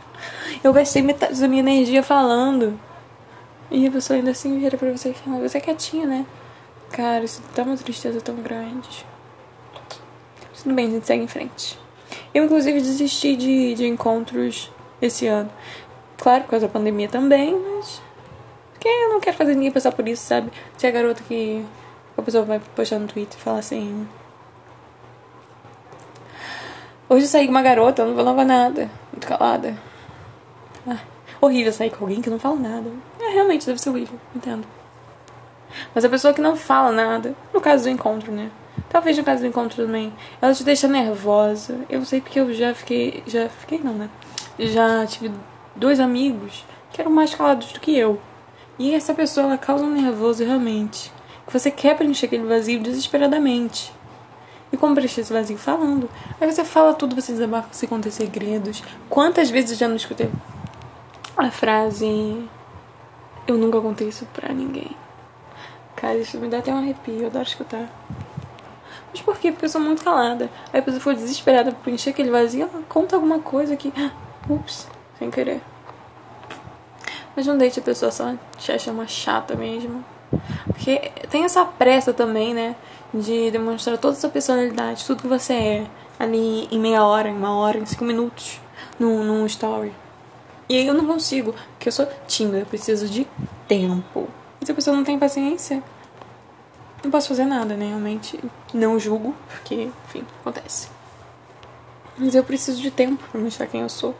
Eu 0.62 0.72
gastei 0.72 1.02
metade 1.02 1.40
da 1.40 1.48
minha 1.48 1.60
energia 1.60 2.02
falando. 2.02 2.78
E 3.70 3.86
a 3.86 3.90
pessoa 3.90 4.16
ainda 4.16 4.32
assim 4.32 4.58
vira 4.58 4.76
pra 4.76 4.90
você 4.90 5.10
e 5.10 5.14
fala, 5.14 5.48
você 5.48 5.58
é 5.58 5.60
quietinha, 5.60 6.06
né? 6.06 6.26
Cara, 6.90 7.24
isso 7.24 7.42
dá 7.54 7.62
uma 7.62 7.76
tristeza 7.76 8.20
tão 8.20 8.34
grande. 8.36 9.06
Tudo 10.62 10.74
bem, 10.76 10.86
a 10.86 10.90
gente 10.90 11.06
segue 11.06 11.24
em 11.24 11.28
frente. 11.28 11.76
Eu, 12.32 12.44
inclusive, 12.44 12.80
desisti 12.80 13.34
de, 13.34 13.74
de 13.74 13.86
encontros 13.86 14.70
esse 15.00 15.26
ano. 15.26 15.50
Claro, 16.16 16.44
por 16.44 16.50
causa 16.50 16.68
da 16.68 16.72
pandemia 16.72 17.08
também, 17.08 17.58
mas. 17.58 18.00
Porque 18.72 18.86
eu 18.86 19.08
não 19.08 19.20
quero 19.20 19.36
fazer 19.36 19.54
ninguém 19.54 19.72
passar 19.72 19.90
por 19.90 20.06
isso, 20.06 20.22
sabe? 20.24 20.52
Se 20.76 20.86
a 20.86 20.90
garota 20.92 21.20
que 21.26 21.64
a 22.16 22.22
pessoa 22.22 22.44
vai 22.44 22.60
postar 22.76 23.00
no 23.00 23.08
Twitter 23.08 23.36
e 23.36 23.42
falar 23.42 23.58
assim. 23.58 24.06
Hoje 27.08 27.24
eu 27.24 27.28
saí 27.28 27.46
com 27.46 27.50
uma 27.50 27.62
garota, 27.62 28.02
eu 28.02 28.06
não 28.06 28.16
falava 28.16 28.44
nada. 28.44 28.88
Muito 29.12 29.26
calada. 29.26 29.76
Ah, 30.86 31.00
horrível 31.40 31.72
sair 31.72 31.90
com 31.90 32.04
alguém 32.04 32.22
que 32.22 32.30
não 32.30 32.38
fala 32.38 32.56
nada. 32.56 32.88
É, 33.20 33.30
realmente, 33.30 33.66
deve 33.66 33.80
ser 33.80 33.90
horrível, 33.90 34.18
entendo. 34.34 34.64
Mas 35.92 36.04
a 36.04 36.08
pessoa 36.08 36.32
que 36.32 36.40
não 36.40 36.54
fala 36.54 36.92
nada, 36.92 37.34
no 37.52 37.60
caso 37.60 37.82
do 37.82 37.90
encontro, 37.90 38.30
né? 38.30 38.50
Talvez 38.88 39.16
no 39.16 39.24
caso 39.24 39.40
do 39.40 39.46
encontro 39.46 39.84
também, 39.84 40.12
ela 40.40 40.52
te 40.52 40.64
deixa 40.64 40.86
nervosa. 40.86 41.80
Eu 41.88 42.04
sei 42.04 42.20
porque 42.20 42.38
eu 42.38 42.52
já 42.52 42.74
fiquei. 42.74 43.22
Já 43.26 43.48
fiquei, 43.48 43.78
não, 43.78 43.94
né? 43.94 44.10
Já 44.58 45.06
tive 45.06 45.30
dois 45.74 45.98
amigos 45.98 46.64
que 46.92 47.00
eram 47.00 47.10
mais 47.10 47.34
calados 47.34 47.72
do 47.72 47.80
que 47.80 47.96
eu. 47.96 48.20
E 48.78 48.94
essa 48.94 49.14
pessoa, 49.14 49.46
ela 49.46 49.58
causa 49.58 49.84
um 49.84 49.90
nervoso 49.90 50.44
realmente. 50.44 51.12
Que 51.46 51.52
você 51.52 51.70
quer 51.70 51.96
preencher 51.96 52.26
aquele 52.26 52.44
vazio 52.44 52.80
desesperadamente. 52.80 53.92
E 54.72 54.76
como 54.76 54.94
preencher 54.94 55.20
esse 55.20 55.32
vazio? 55.32 55.58
Falando. 55.58 56.08
Aí 56.40 56.50
você 56.50 56.64
fala 56.64 56.94
tudo, 56.94 57.14
você 57.14 57.32
desabafa, 57.32 57.68
você 57.72 57.86
conta 57.86 58.10
segredos. 58.10 58.82
Quantas 59.08 59.50
vezes 59.50 59.72
eu 59.72 59.76
já 59.76 59.88
não 59.88 59.96
escutei 59.96 60.30
a 61.36 61.50
frase: 61.50 62.48
Eu 63.46 63.58
nunca 63.58 63.80
contei 63.80 64.08
isso 64.08 64.26
pra 64.32 64.52
ninguém. 64.52 64.96
Cara, 65.96 66.18
isso 66.18 66.38
me 66.38 66.48
dá 66.48 66.58
até 66.58 66.72
um 66.72 66.78
arrepio, 66.78 67.20
eu 67.20 67.26
adoro 67.26 67.46
escutar. 67.46 67.88
Mas 69.12 69.20
por 69.20 69.38
quê? 69.38 69.52
Porque 69.52 69.66
eu 69.66 69.68
sou 69.68 69.80
muito 69.80 70.02
calada. 70.02 70.50
Aí 70.72 70.80
a 70.80 70.82
pessoa 70.82 71.00
for 71.00 71.14
desesperada 71.14 71.72
por 71.72 71.92
encher 71.92 72.10
aquele 72.10 72.30
vazio, 72.30 72.62
ela 72.62 72.82
conta 72.88 73.14
alguma 73.14 73.38
coisa 73.38 73.76
que. 73.76 73.92
Ups, 74.48 74.88
sem 75.18 75.30
querer. 75.30 75.60
Mas 77.36 77.46
não 77.46 77.56
deixe 77.56 77.80
a 77.80 77.82
pessoa 77.82 78.10
só 78.10 78.34
te 78.58 78.72
achar 78.72 78.92
uma 78.92 79.06
chata 79.06 79.54
mesmo. 79.54 80.04
Porque 80.66 81.12
tem 81.30 81.44
essa 81.44 81.64
pressa 81.64 82.12
também, 82.12 82.54
né? 82.54 82.74
De 83.12 83.50
demonstrar 83.50 83.98
toda 83.98 84.16
a 84.16 84.20
sua 84.20 84.30
personalidade, 84.30 85.04
tudo 85.04 85.22
que 85.22 85.28
você 85.28 85.52
é, 85.52 85.86
ali 86.18 86.66
em 86.70 86.78
meia 86.78 87.04
hora, 87.04 87.28
em 87.28 87.36
uma 87.36 87.54
hora, 87.54 87.78
em 87.78 87.84
cinco 87.84 88.04
minutos, 88.04 88.60
num, 88.98 89.22
num 89.22 89.46
story. 89.46 89.92
E 90.68 90.76
aí 90.76 90.86
eu 90.86 90.94
não 90.94 91.06
consigo, 91.06 91.54
porque 91.72 91.88
eu 91.88 91.92
sou 91.92 92.08
tímida, 92.26 92.58
eu 92.58 92.66
preciso 92.66 93.06
de 93.06 93.26
tempo. 93.68 94.28
E 94.60 94.64
se 94.64 94.72
a 94.72 94.74
pessoa 94.74 94.96
não 94.96 95.04
tem 95.04 95.18
paciência, 95.18 95.82
não 97.02 97.10
posso 97.10 97.28
fazer 97.28 97.44
nada, 97.44 97.76
né? 97.76 97.88
Realmente 97.88 98.38
não 98.72 98.98
julgo, 98.98 99.34
porque, 99.48 99.90
enfim, 100.06 100.24
acontece. 100.40 100.88
Mas 102.16 102.34
eu 102.34 102.44
preciso 102.44 102.80
de 102.80 102.90
tempo 102.90 103.22
pra 103.30 103.40
mostrar 103.40 103.66
quem 103.66 103.80
eu 103.80 103.88
sou. 103.88 104.14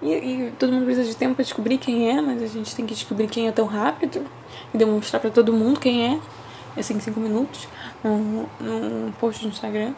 E, 0.00 0.12
e, 0.12 0.50
todo 0.58 0.72
mundo 0.72 0.86
precisa 0.86 1.06
de 1.06 1.14
tempo 1.14 1.34
pra 1.34 1.42
descobrir 1.42 1.76
quem 1.76 2.08
é, 2.08 2.20
mas 2.22 2.42
a 2.42 2.46
gente 2.46 2.74
tem 2.74 2.86
que 2.86 2.94
descobrir 2.94 3.28
quem 3.28 3.48
é 3.48 3.52
tão 3.52 3.66
rápido 3.66 4.26
e 4.72 4.78
demonstrar 4.78 5.20
para 5.20 5.30
todo 5.30 5.52
mundo 5.52 5.78
quem 5.78 6.14
é, 6.14 6.80
assim, 6.80 6.94
em 6.94 7.00
cinco 7.00 7.20
minutos, 7.20 7.68
num, 8.02 8.46
num 8.58 9.12
post 9.20 9.44
no 9.44 9.50
Instagram. 9.50 9.92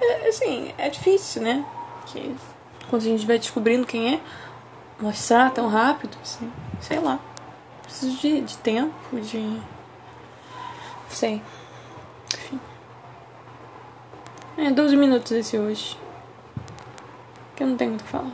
É, 0.00 0.28
assim, 0.28 0.72
é 0.76 0.88
difícil, 0.88 1.42
né? 1.42 1.64
Que 2.06 2.34
quando 2.90 3.02
a 3.02 3.04
gente 3.04 3.24
vai 3.24 3.38
descobrindo 3.38 3.86
quem 3.86 4.14
é, 4.14 4.20
mostrar 5.00 5.50
tão 5.52 5.68
rápido, 5.68 6.16
assim, 6.20 6.50
sei 6.80 6.98
lá. 6.98 7.20
Preciso 7.82 8.16
de, 8.16 8.40
de 8.40 8.56
tempo, 8.58 9.20
de 9.20 9.60
sei. 11.14 11.42
Enfim. 12.34 12.60
É, 14.56 14.70
12 14.70 14.96
minutos 14.96 15.32
esse 15.32 15.58
hoje. 15.58 15.96
Que 17.56 17.62
eu 17.62 17.66
não 17.68 17.76
tenho 17.76 17.90
muito 17.90 18.02
o 18.02 18.04
que 18.04 18.10
falar. 18.10 18.32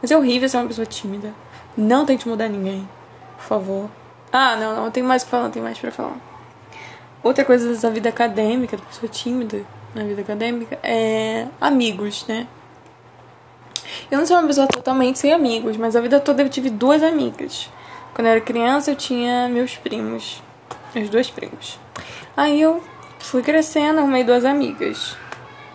Mas 0.00 0.10
é 0.10 0.16
horrível 0.16 0.48
ser 0.48 0.58
uma 0.58 0.66
pessoa 0.66 0.86
tímida. 0.86 1.34
Não 1.76 2.04
tente 2.04 2.28
mudar 2.28 2.48
ninguém. 2.48 2.88
Por 3.36 3.44
favor. 3.44 3.90
Ah, 4.32 4.56
não, 4.56 4.76
não. 4.76 4.90
Tem 4.90 5.02
mais 5.02 5.24
que 5.24 5.30
falar, 5.30 5.50
tem 5.50 5.62
mais 5.62 5.78
pra 5.78 5.90
falar. 5.90 6.18
Outra 7.22 7.44
coisa 7.44 7.74
da 7.80 7.90
vida 7.90 8.08
acadêmica, 8.10 8.76
da 8.76 8.82
pessoa 8.82 9.10
tímida 9.10 9.64
na 9.94 10.04
vida 10.04 10.20
acadêmica, 10.20 10.78
é 10.82 11.46
amigos, 11.60 12.26
né? 12.26 12.46
Eu 14.10 14.18
não 14.18 14.26
sou 14.26 14.36
uma 14.36 14.46
pessoa 14.46 14.66
totalmente 14.66 15.18
sem 15.18 15.32
amigos, 15.32 15.76
mas 15.76 15.96
a 15.96 16.00
vida 16.00 16.20
toda 16.20 16.42
eu 16.42 16.48
tive 16.48 16.68
duas 16.68 17.02
amigas. 17.02 17.70
Quando 18.12 18.26
eu 18.26 18.32
era 18.32 18.40
criança, 18.40 18.90
eu 18.90 18.96
tinha 18.96 19.48
meus 19.48 19.76
primos 19.76 20.42
meus 20.94 21.10
dois 21.10 21.30
primos. 21.30 21.78
Aí 22.36 22.60
eu 22.60 22.82
fui 23.18 23.42
crescendo, 23.42 23.98
arrumei 23.98 24.24
duas 24.24 24.44
amigas. 24.44 25.16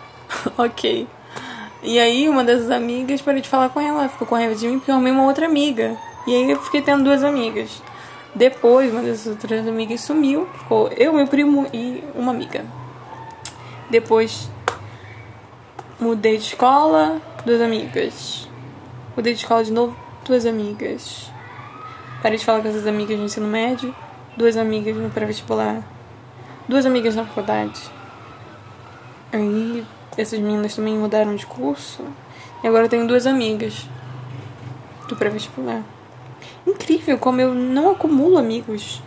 ok. 0.56 1.06
E 1.82 1.98
aí 1.98 2.28
uma 2.28 2.44
dessas 2.44 2.70
amigas 2.70 3.20
parei 3.20 3.40
de 3.40 3.48
falar 3.48 3.70
com 3.70 3.80
ela, 3.80 4.08
ficou 4.08 4.26
com 4.26 4.34
raiva 4.34 4.54
de 4.54 4.68
mim 4.68 4.78
porque 4.78 4.90
eu 4.90 4.94
arrumei 4.94 5.12
uma 5.12 5.24
outra 5.24 5.46
amiga. 5.46 5.96
E 6.26 6.34
aí 6.34 6.50
eu 6.50 6.60
fiquei 6.60 6.82
tendo 6.82 7.04
duas 7.04 7.24
amigas. 7.24 7.82
Depois, 8.34 8.92
uma 8.92 9.02
dessas 9.02 9.26
outras 9.26 9.66
amigas 9.66 10.02
sumiu, 10.02 10.46
ficou 10.58 10.88
eu, 10.96 11.12
meu 11.12 11.26
primo 11.26 11.66
e 11.72 12.04
uma 12.14 12.30
amiga. 12.30 12.64
Depois 13.90 14.48
mudei 15.98 16.36
de 16.36 16.44
escola, 16.44 17.20
duas 17.44 17.60
amigas. 17.60 18.48
Mudei 19.16 19.34
de 19.34 19.40
escola 19.40 19.64
de 19.64 19.72
novo, 19.72 19.96
duas 20.24 20.46
amigas. 20.46 21.30
Parei 22.22 22.38
de 22.38 22.44
falar 22.44 22.60
com 22.60 22.68
essas 22.68 22.86
amigas 22.86 23.18
no 23.18 23.24
ensino 23.24 23.48
médio 23.48 23.94
duas 24.40 24.56
amigas 24.56 24.96
no 24.96 25.10
pré-vestibular, 25.10 25.82
duas 26.66 26.86
amigas 26.86 27.14
na 27.14 27.26
faculdade. 27.26 27.78
Aí 29.30 29.84
essas 30.16 30.38
meninas 30.38 30.74
também 30.74 30.96
mudaram 30.96 31.36
de 31.36 31.44
curso 31.44 32.02
e 32.64 32.66
agora 32.66 32.86
eu 32.86 32.88
tenho 32.88 33.06
duas 33.06 33.26
amigas 33.26 33.86
do 35.06 35.14
pré-vestibular. 35.14 35.82
Incrível 36.66 37.18
como 37.18 37.38
eu 37.38 37.54
não 37.54 37.90
acumulo 37.90 38.38
amigos. 38.38 39.02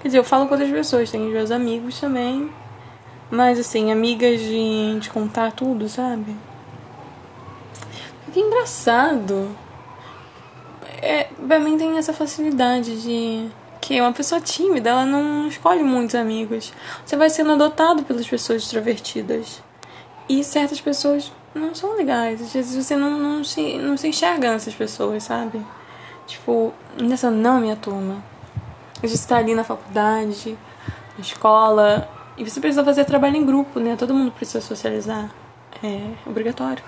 Quer 0.00 0.08
dizer, 0.08 0.18
eu 0.18 0.24
falo 0.24 0.46
com 0.46 0.54
outras 0.54 0.70
pessoas, 0.70 1.10
tenho 1.10 1.32
meus 1.32 1.50
amigos 1.50 1.98
também. 1.98 2.48
Mas 3.28 3.58
assim, 3.58 3.90
amigas 3.90 4.38
de, 4.38 5.00
de 5.00 5.10
contar 5.10 5.50
tudo, 5.50 5.88
sabe? 5.88 6.36
Que 8.32 8.38
engraçado. 8.38 9.50
É, 11.02 11.24
pra 11.24 11.58
mim 11.58 11.76
tem 11.76 11.98
essa 11.98 12.12
facilidade 12.12 13.02
de 13.02 13.50
que 13.86 14.00
uma 14.00 14.12
pessoa 14.12 14.40
tímida, 14.40 14.90
ela 14.90 15.06
não 15.06 15.46
escolhe 15.46 15.80
muitos 15.80 16.16
amigos. 16.16 16.72
Você 17.04 17.16
vai 17.16 17.30
sendo 17.30 17.52
adotado 17.52 18.02
pelas 18.02 18.26
pessoas 18.26 18.64
extrovertidas. 18.64 19.62
E 20.28 20.42
certas 20.42 20.80
pessoas 20.80 21.30
não 21.54 21.72
são 21.72 21.96
legais. 21.96 22.42
Às 22.42 22.52
vezes 22.52 22.84
você 22.84 22.96
não, 22.96 23.16
não, 23.16 23.44
se, 23.44 23.78
não 23.78 23.96
se 23.96 24.08
enxerga 24.08 24.50
nessas 24.50 24.74
pessoas, 24.74 25.22
sabe? 25.22 25.64
Tipo, 26.26 26.74
nessa 27.00 27.30
não 27.30 27.60
minha 27.60 27.76
turma. 27.76 28.20
A 29.00 29.06
gente 29.06 29.20
está 29.20 29.36
ali 29.36 29.54
na 29.54 29.62
faculdade, 29.62 30.58
na 31.16 31.20
escola, 31.20 32.08
e 32.36 32.42
você 32.42 32.58
precisa 32.58 32.82
fazer 32.82 33.04
trabalho 33.04 33.36
em 33.36 33.46
grupo, 33.46 33.78
né? 33.78 33.94
Todo 33.94 34.12
mundo 34.12 34.32
precisa 34.32 34.60
socializar. 34.60 35.30
É 35.80 36.10
obrigatório. 36.28 36.82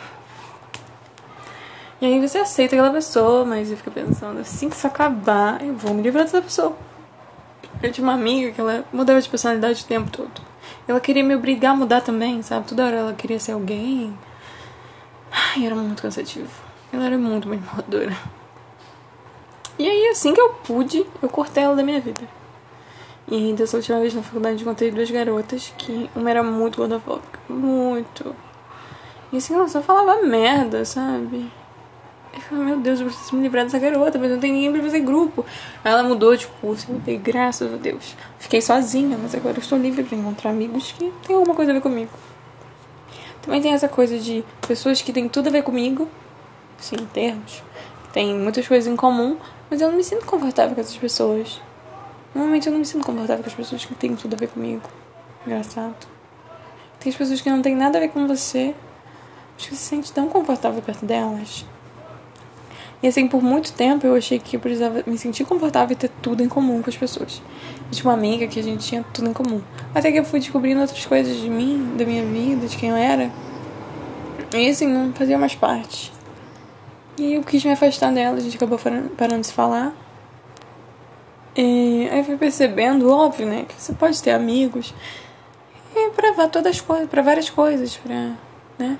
E 2.00 2.06
aí 2.06 2.20
você 2.20 2.38
aceita 2.38 2.76
aquela 2.76 2.92
pessoa, 2.92 3.44
mas 3.44 3.68
fica 3.68 3.90
pensando, 3.90 4.38
assim 4.40 4.68
que 4.68 4.76
isso 4.76 4.86
acabar, 4.86 5.60
eu 5.64 5.74
vou 5.74 5.92
me 5.92 6.02
livrar 6.02 6.24
dessa 6.24 6.40
pessoa. 6.40 6.76
Eu 7.82 7.92
tinha 7.92 8.06
uma 8.06 8.14
amiga 8.14 8.52
que 8.52 8.60
ela 8.60 8.84
mudava 8.92 9.20
de 9.20 9.28
personalidade 9.28 9.82
o 9.82 9.86
tempo 9.86 10.10
todo. 10.10 10.40
Ela 10.86 11.00
queria 11.00 11.24
me 11.24 11.34
obrigar 11.34 11.72
a 11.72 11.76
mudar 11.76 12.00
também, 12.00 12.40
sabe? 12.42 12.66
Toda 12.68 12.86
hora 12.86 12.96
ela 12.96 13.12
queria 13.12 13.40
ser 13.40 13.52
alguém. 13.52 14.16
Ai, 15.30 15.66
era 15.66 15.74
muito 15.74 16.02
cansativo. 16.02 16.50
Ela 16.92 17.06
era 17.06 17.18
muito 17.18 17.48
manipuladora. 17.48 18.16
E 19.78 19.88
aí, 19.88 20.08
assim 20.08 20.34
que 20.34 20.40
eu 20.40 20.50
pude, 20.64 21.06
eu 21.22 21.28
cortei 21.28 21.62
ela 21.62 21.76
da 21.76 21.82
minha 21.82 22.00
vida. 22.00 22.22
E 23.30 23.52
dessa 23.52 23.76
última 23.76 24.00
vez 24.00 24.14
na 24.14 24.22
faculdade 24.22 24.62
encontrei 24.62 24.90
duas 24.90 25.10
garotas 25.10 25.72
que 25.76 26.08
uma 26.16 26.30
era 26.30 26.42
muito 26.42 26.78
gordofóbica. 26.78 27.38
Muito. 27.48 28.34
E 29.32 29.36
assim, 29.36 29.54
ela 29.54 29.68
só 29.68 29.82
falava 29.82 30.22
merda, 30.22 30.84
sabe? 30.84 31.50
Eu 32.32 32.40
falei, 32.40 32.64
meu 32.64 32.78
Deus, 32.78 33.00
eu 33.00 33.06
preciso 33.06 33.36
me 33.36 33.42
livrar 33.42 33.64
dessa 33.64 33.78
garota, 33.78 34.18
mas 34.18 34.30
não 34.30 34.38
tem 34.38 34.52
ninguém 34.52 34.72
pra 34.72 34.82
fazer 34.82 35.00
grupo. 35.00 35.44
Ela 35.82 36.02
mudou 36.02 36.36
de 36.36 36.46
curso, 36.46 36.86
eu 36.90 36.98
dei 37.00 37.16
graças 37.16 37.72
a 37.72 37.76
Deus. 37.76 38.16
Fiquei 38.38 38.60
sozinha, 38.60 39.18
mas 39.20 39.34
agora 39.34 39.56
eu 39.56 39.60
estou 39.60 39.78
livre 39.78 40.02
pra 40.04 40.16
encontrar 40.16 40.50
amigos 40.50 40.92
que 40.92 41.12
têm 41.26 41.36
alguma 41.36 41.54
coisa 41.54 41.72
a 41.72 41.74
ver 41.74 41.80
comigo. 41.80 42.10
Também 43.42 43.62
tem 43.62 43.72
essa 43.72 43.88
coisa 43.88 44.18
de 44.18 44.44
pessoas 44.66 45.00
que 45.00 45.12
têm 45.12 45.28
tudo 45.28 45.48
a 45.48 45.50
ver 45.50 45.62
comigo, 45.62 46.08
sim, 46.78 46.96
termos. 47.12 47.62
Tem 48.12 48.34
muitas 48.34 48.66
coisas 48.68 48.92
em 48.92 48.96
comum, 48.96 49.36
mas 49.70 49.80
eu 49.80 49.88
não 49.88 49.96
me 49.96 50.04
sinto 50.04 50.26
confortável 50.26 50.74
com 50.74 50.80
essas 50.80 50.96
pessoas. 50.96 51.60
Normalmente 52.34 52.66
eu 52.66 52.72
não 52.72 52.80
me 52.80 52.86
sinto 52.86 53.06
confortável 53.06 53.42
com 53.42 53.48
as 53.48 53.56
pessoas 53.56 53.84
que 53.84 53.94
têm 53.94 54.14
tudo 54.14 54.34
a 54.34 54.36
ver 54.36 54.48
comigo. 54.48 54.82
Engraçado. 55.46 56.06
Tem 57.00 57.10
as 57.10 57.16
pessoas 57.16 57.40
que 57.40 57.48
não 57.48 57.62
têm 57.62 57.74
nada 57.74 57.98
a 57.98 58.00
ver 58.00 58.08
com 58.08 58.26
você, 58.26 58.74
mas 59.54 59.66
que 59.66 59.76
se 59.76 59.82
sente 59.82 60.12
tão 60.12 60.28
confortável 60.28 60.82
perto 60.82 61.06
delas. 61.06 61.64
E 63.02 63.06
assim, 63.06 63.28
por 63.28 63.42
muito 63.42 63.72
tempo 63.72 64.06
eu 64.06 64.16
achei 64.16 64.38
que 64.38 64.56
eu 64.56 64.60
precisava 64.60 65.04
me 65.06 65.16
sentir 65.16 65.44
confortável 65.44 65.92
e 65.92 65.96
ter 65.96 66.10
tudo 66.20 66.42
em 66.42 66.48
comum 66.48 66.82
com 66.82 66.90
as 66.90 66.96
pessoas. 66.96 67.40
Tinha 67.90 68.04
uma 68.04 68.14
amiga 68.14 68.46
que 68.48 68.58
a 68.58 68.62
gente 68.62 68.86
tinha 68.86 69.04
tudo 69.14 69.30
em 69.30 69.32
comum. 69.32 69.62
Até 69.94 70.10
que 70.10 70.18
eu 70.18 70.24
fui 70.24 70.40
descobrindo 70.40 70.80
outras 70.80 71.06
coisas 71.06 71.36
de 71.36 71.48
mim, 71.48 71.94
da 71.96 72.04
minha 72.04 72.24
vida, 72.24 72.66
de 72.66 72.76
quem 72.76 72.90
eu 72.90 72.96
era. 72.96 73.30
E 74.52 74.68
assim, 74.68 74.88
não 74.88 75.12
fazia 75.12 75.38
mais 75.38 75.54
parte. 75.54 76.12
E 77.16 77.34
eu 77.34 77.42
quis 77.42 77.64
me 77.64 77.72
afastar 77.72 78.12
dela, 78.12 78.36
a 78.36 78.40
gente 78.40 78.56
acabou 78.56 78.78
parando 78.78 79.40
de 79.40 79.46
se 79.46 79.52
falar. 79.52 79.92
E 81.56 82.08
aí 82.10 82.22
fui 82.24 82.36
percebendo, 82.36 83.10
óbvio, 83.12 83.46
né, 83.46 83.64
que 83.68 83.74
você 83.80 83.92
pode 83.92 84.22
ter 84.22 84.30
amigos 84.30 84.94
e 85.94 86.10
pra 86.10 86.48
todas 86.48 86.76
as 86.76 86.80
coisas, 86.80 87.08
várias 87.24 87.50
coisas, 87.50 87.96
pra, 87.96 88.32
né? 88.78 88.98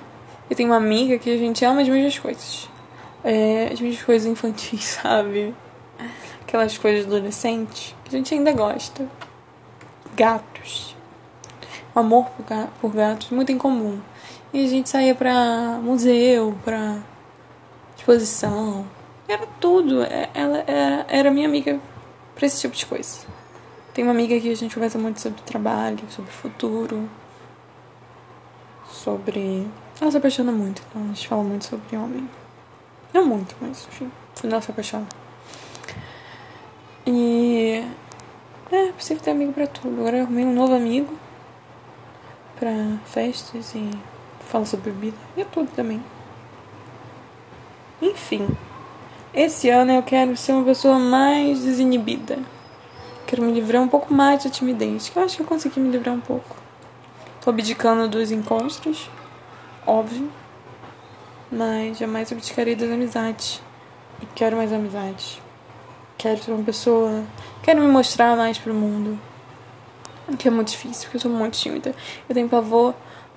Eu 0.49 0.55
tenho 0.55 0.69
uma 0.69 0.75
amiga 0.75 1.17
que 1.17 1.29
a 1.29 1.37
gente 1.37 1.63
ama 1.63 1.81
as 1.81 1.87
mesmas 1.87 2.19
coisas. 2.19 2.67
É, 3.23 3.69
as 3.71 3.79
mesmas 3.79 4.03
coisas 4.03 4.31
infantis, 4.31 4.83
sabe? 5.01 5.53
Aquelas 6.41 6.77
coisas 6.77 7.05
adolescentes 7.05 7.95
que 8.03 8.15
a 8.15 8.17
gente 8.17 8.33
ainda 8.33 8.51
gosta. 8.51 9.07
Gatos. 10.15 10.95
O 11.93 11.99
amor 11.99 12.25
por, 12.29 12.45
por 12.81 12.91
gatos, 12.91 13.29
muito 13.31 13.51
em 13.51 13.57
comum. 13.57 13.99
E 14.53 14.65
a 14.65 14.67
gente 14.67 14.89
saía 14.89 15.13
pra 15.13 15.79
museu, 15.81 16.57
pra 16.63 16.97
exposição. 17.97 18.85
Era 19.27 19.45
tudo. 19.59 20.01
É, 20.03 20.29
ela 20.33 20.63
era, 20.65 21.05
era 21.07 21.31
minha 21.31 21.47
amiga 21.47 21.79
pra 22.35 22.45
esse 22.45 22.61
tipo 22.61 22.75
de 22.75 22.85
coisa. 22.85 23.19
Tem 23.93 24.03
uma 24.03 24.13
amiga 24.13 24.39
que 24.39 24.51
a 24.51 24.55
gente 24.55 24.73
conversa 24.73 24.97
muito 24.97 25.19
sobre 25.19 25.41
trabalho, 25.41 25.99
sobre 26.09 26.31
futuro, 26.31 27.09
sobre. 28.89 29.67
Ela 29.99 30.11
se 30.11 30.17
apaixona 30.17 30.51
muito, 30.51 30.81
então 30.89 31.03
a 31.03 31.07
gente 31.07 31.27
fala 31.27 31.43
muito 31.43 31.65
sobre 31.65 31.97
homem. 31.97 32.27
Não 33.13 33.25
muito, 33.25 33.55
mas 33.59 33.87
enfim, 33.87 34.11
não 34.43 34.61
se 34.61 34.71
apaixona. 34.71 35.07
E. 37.05 37.83
É, 38.71 38.91
possível 38.91 39.23
ter 39.23 39.31
amigo 39.31 39.51
pra 39.51 39.65
tudo. 39.65 39.99
Agora 39.99 40.17
eu 40.17 40.23
arrumei 40.23 40.45
um 40.45 40.53
novo 40.53 40.75
amigo 40.75 41.17
pra 42.59 42.69
festas 43.05 43.73
e 43.73 43.89
fala 44.47 44.65
sobre 44.65 44.91
bebida. 44.91 45.17
E 45.35 45.41
é 45.41 45.45
tudo 45.45 45.71
também. 45.71 46.03
Enfim. 48.01 48.47
Esse 49.33 49.69
ano 49.69 49.91
eu 49.91 50.03
quero 50.03 50.35
ser 50.37 50.53
uma 50.53 50.63
pessoa 50.63 50.99
mais 50.99 51.61
desinibida. 51.61 52.37
Quero 53.25 53.43
me 53.43 53.51
livrar 53.51 53.81
um 53.81 53.87
pouco 53.87 54.13
mais 54.13 54.43
da 54.43 54.49
timidez, 54.49 55.09
que 55.09 55.17
eu 55.17 55.23
acho 55.23 55.35
que 55.35 55.43
eu 55.43 55.47
consegui 55.47 55.79
me 55.79 55.89
livrar 55.89 56.15
um 56.15 56.19
pouco. 56.19 56.55
Tô 57.41 57.51
abdicando 57.51 58.07
dos 58.07 58.31
encontros, 58.31 59.09
óbvio. 59.85 60.29
Mas 61.51 61.97
jamais 61.97 62.31
abdicarei 62.31 62.75
das 62.75 62.89
amizades. 62.89 63.61
E 64.21 64.25
quero 64.27 64.57
mais 64.57 64.71
amizades. 64.71 65.41
Quero 66.17 66.43
ser 66.43 66.51
uma 66.51 66.63
pessoa. 66.63 67.23
Quero 67.63 67.81
me 67.81 67.87
mostrar 67.87 68.35
mais 68.35 68.57
pro 68.57 68.73
mundo. 68.73 69.17
O 70.27 70.37
que 70.37 70.47
é 70.47 70.51
muito 70.51 70.69
difícil, 70.69 71.03
porque 71.03 71.17
eu 71.17 71.21
sou 71.21 71.31
muito 71.31 71.57
tímida. 71.57 71.95
Eu 72.27 72.35
tenho 72.35 72.47
pavor 72.47 72.93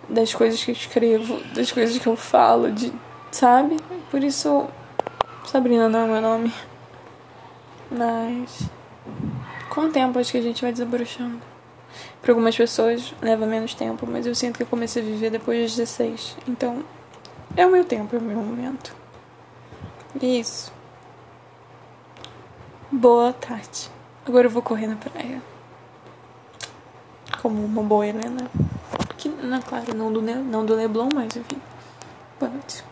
das 0.09 0.35
coisas 0.35 0.63
que 0.63 0.73
eu 0.73 0.75
escrevo, 0.75 1.41
das 1.55 1.73
coisas 1.73 1.99
que 1.99 2.07
eu 2.07 2.17
falo, 2.17 2.71
de. 2.71 2.93
Sabe? 3.31 3.77
Por 4.11 4.23
isso. 4.23 4.67
Sabrina 5.47 5.89
não 5.89 6.01
é 6.01 6.07
meu 6.07 6.21
nome. 6.21 6.53
Mas. 7.91 8.69
Com 9.71 9.83
o 9.83 9.91
tempo 9.91 10.19
acho 10.19 10.33
que 10.33 10.39
a 10.39 10.43
gente 10.43 10.61
vai 10.61 10.73
desabrochando. 10.73 11.41
Para 12.21 12.33
algumas 12.33 12.57
pessoas 12.57 13.15
leva 13.23 13.47
menos 13.47 13.75
tempo, 13.75 14.07
mas 14.07 14.27
eu 14.27 14.35
sinto 14.35 14.57
que 14.57 14.63
eu 14.63 14.67
comecei 14.67 15.03
a 15.03 15.05
viver 15.05 15.31
depois 15.31 15.61
dos 15.63 15.77
16. 15.77 16.37
Então. 16.47 16.85
É 17.57 17.67
o 17.67 17.71
meu 17.71 17.85
tempo, 17.85 18.17
é 18.17 18.19
o 18.19 18.23
meu 18.23 18.39
momento. 18.39 18.95
Isso. 20.21 20.73
Boa 22.91 23.33
tarde. 23.33 23.91
Agora 24.27 24.47
eu 24.47 24.51
vou 24.51 24.63
correr 24.63 24.87
na 24.87 24.97
praia. 24.97 25.43
Como 27.41 27.65
uma 27.65 27.83
boa 27.83 28.07
Helena. 28.07 28.51
Que, 29.19 29.29
não, 29.29 29.61
claro, 29.61 29.95
não 29.95 30.13
do, 30.13 30.23
não 30.23 30.65
do 30.65 30.75
Leblon, 30.75 31.09
mas 31.15 31.37
enfim. 31.37 31.61
Boa 32.39 32.51
noite. 32.51 32.85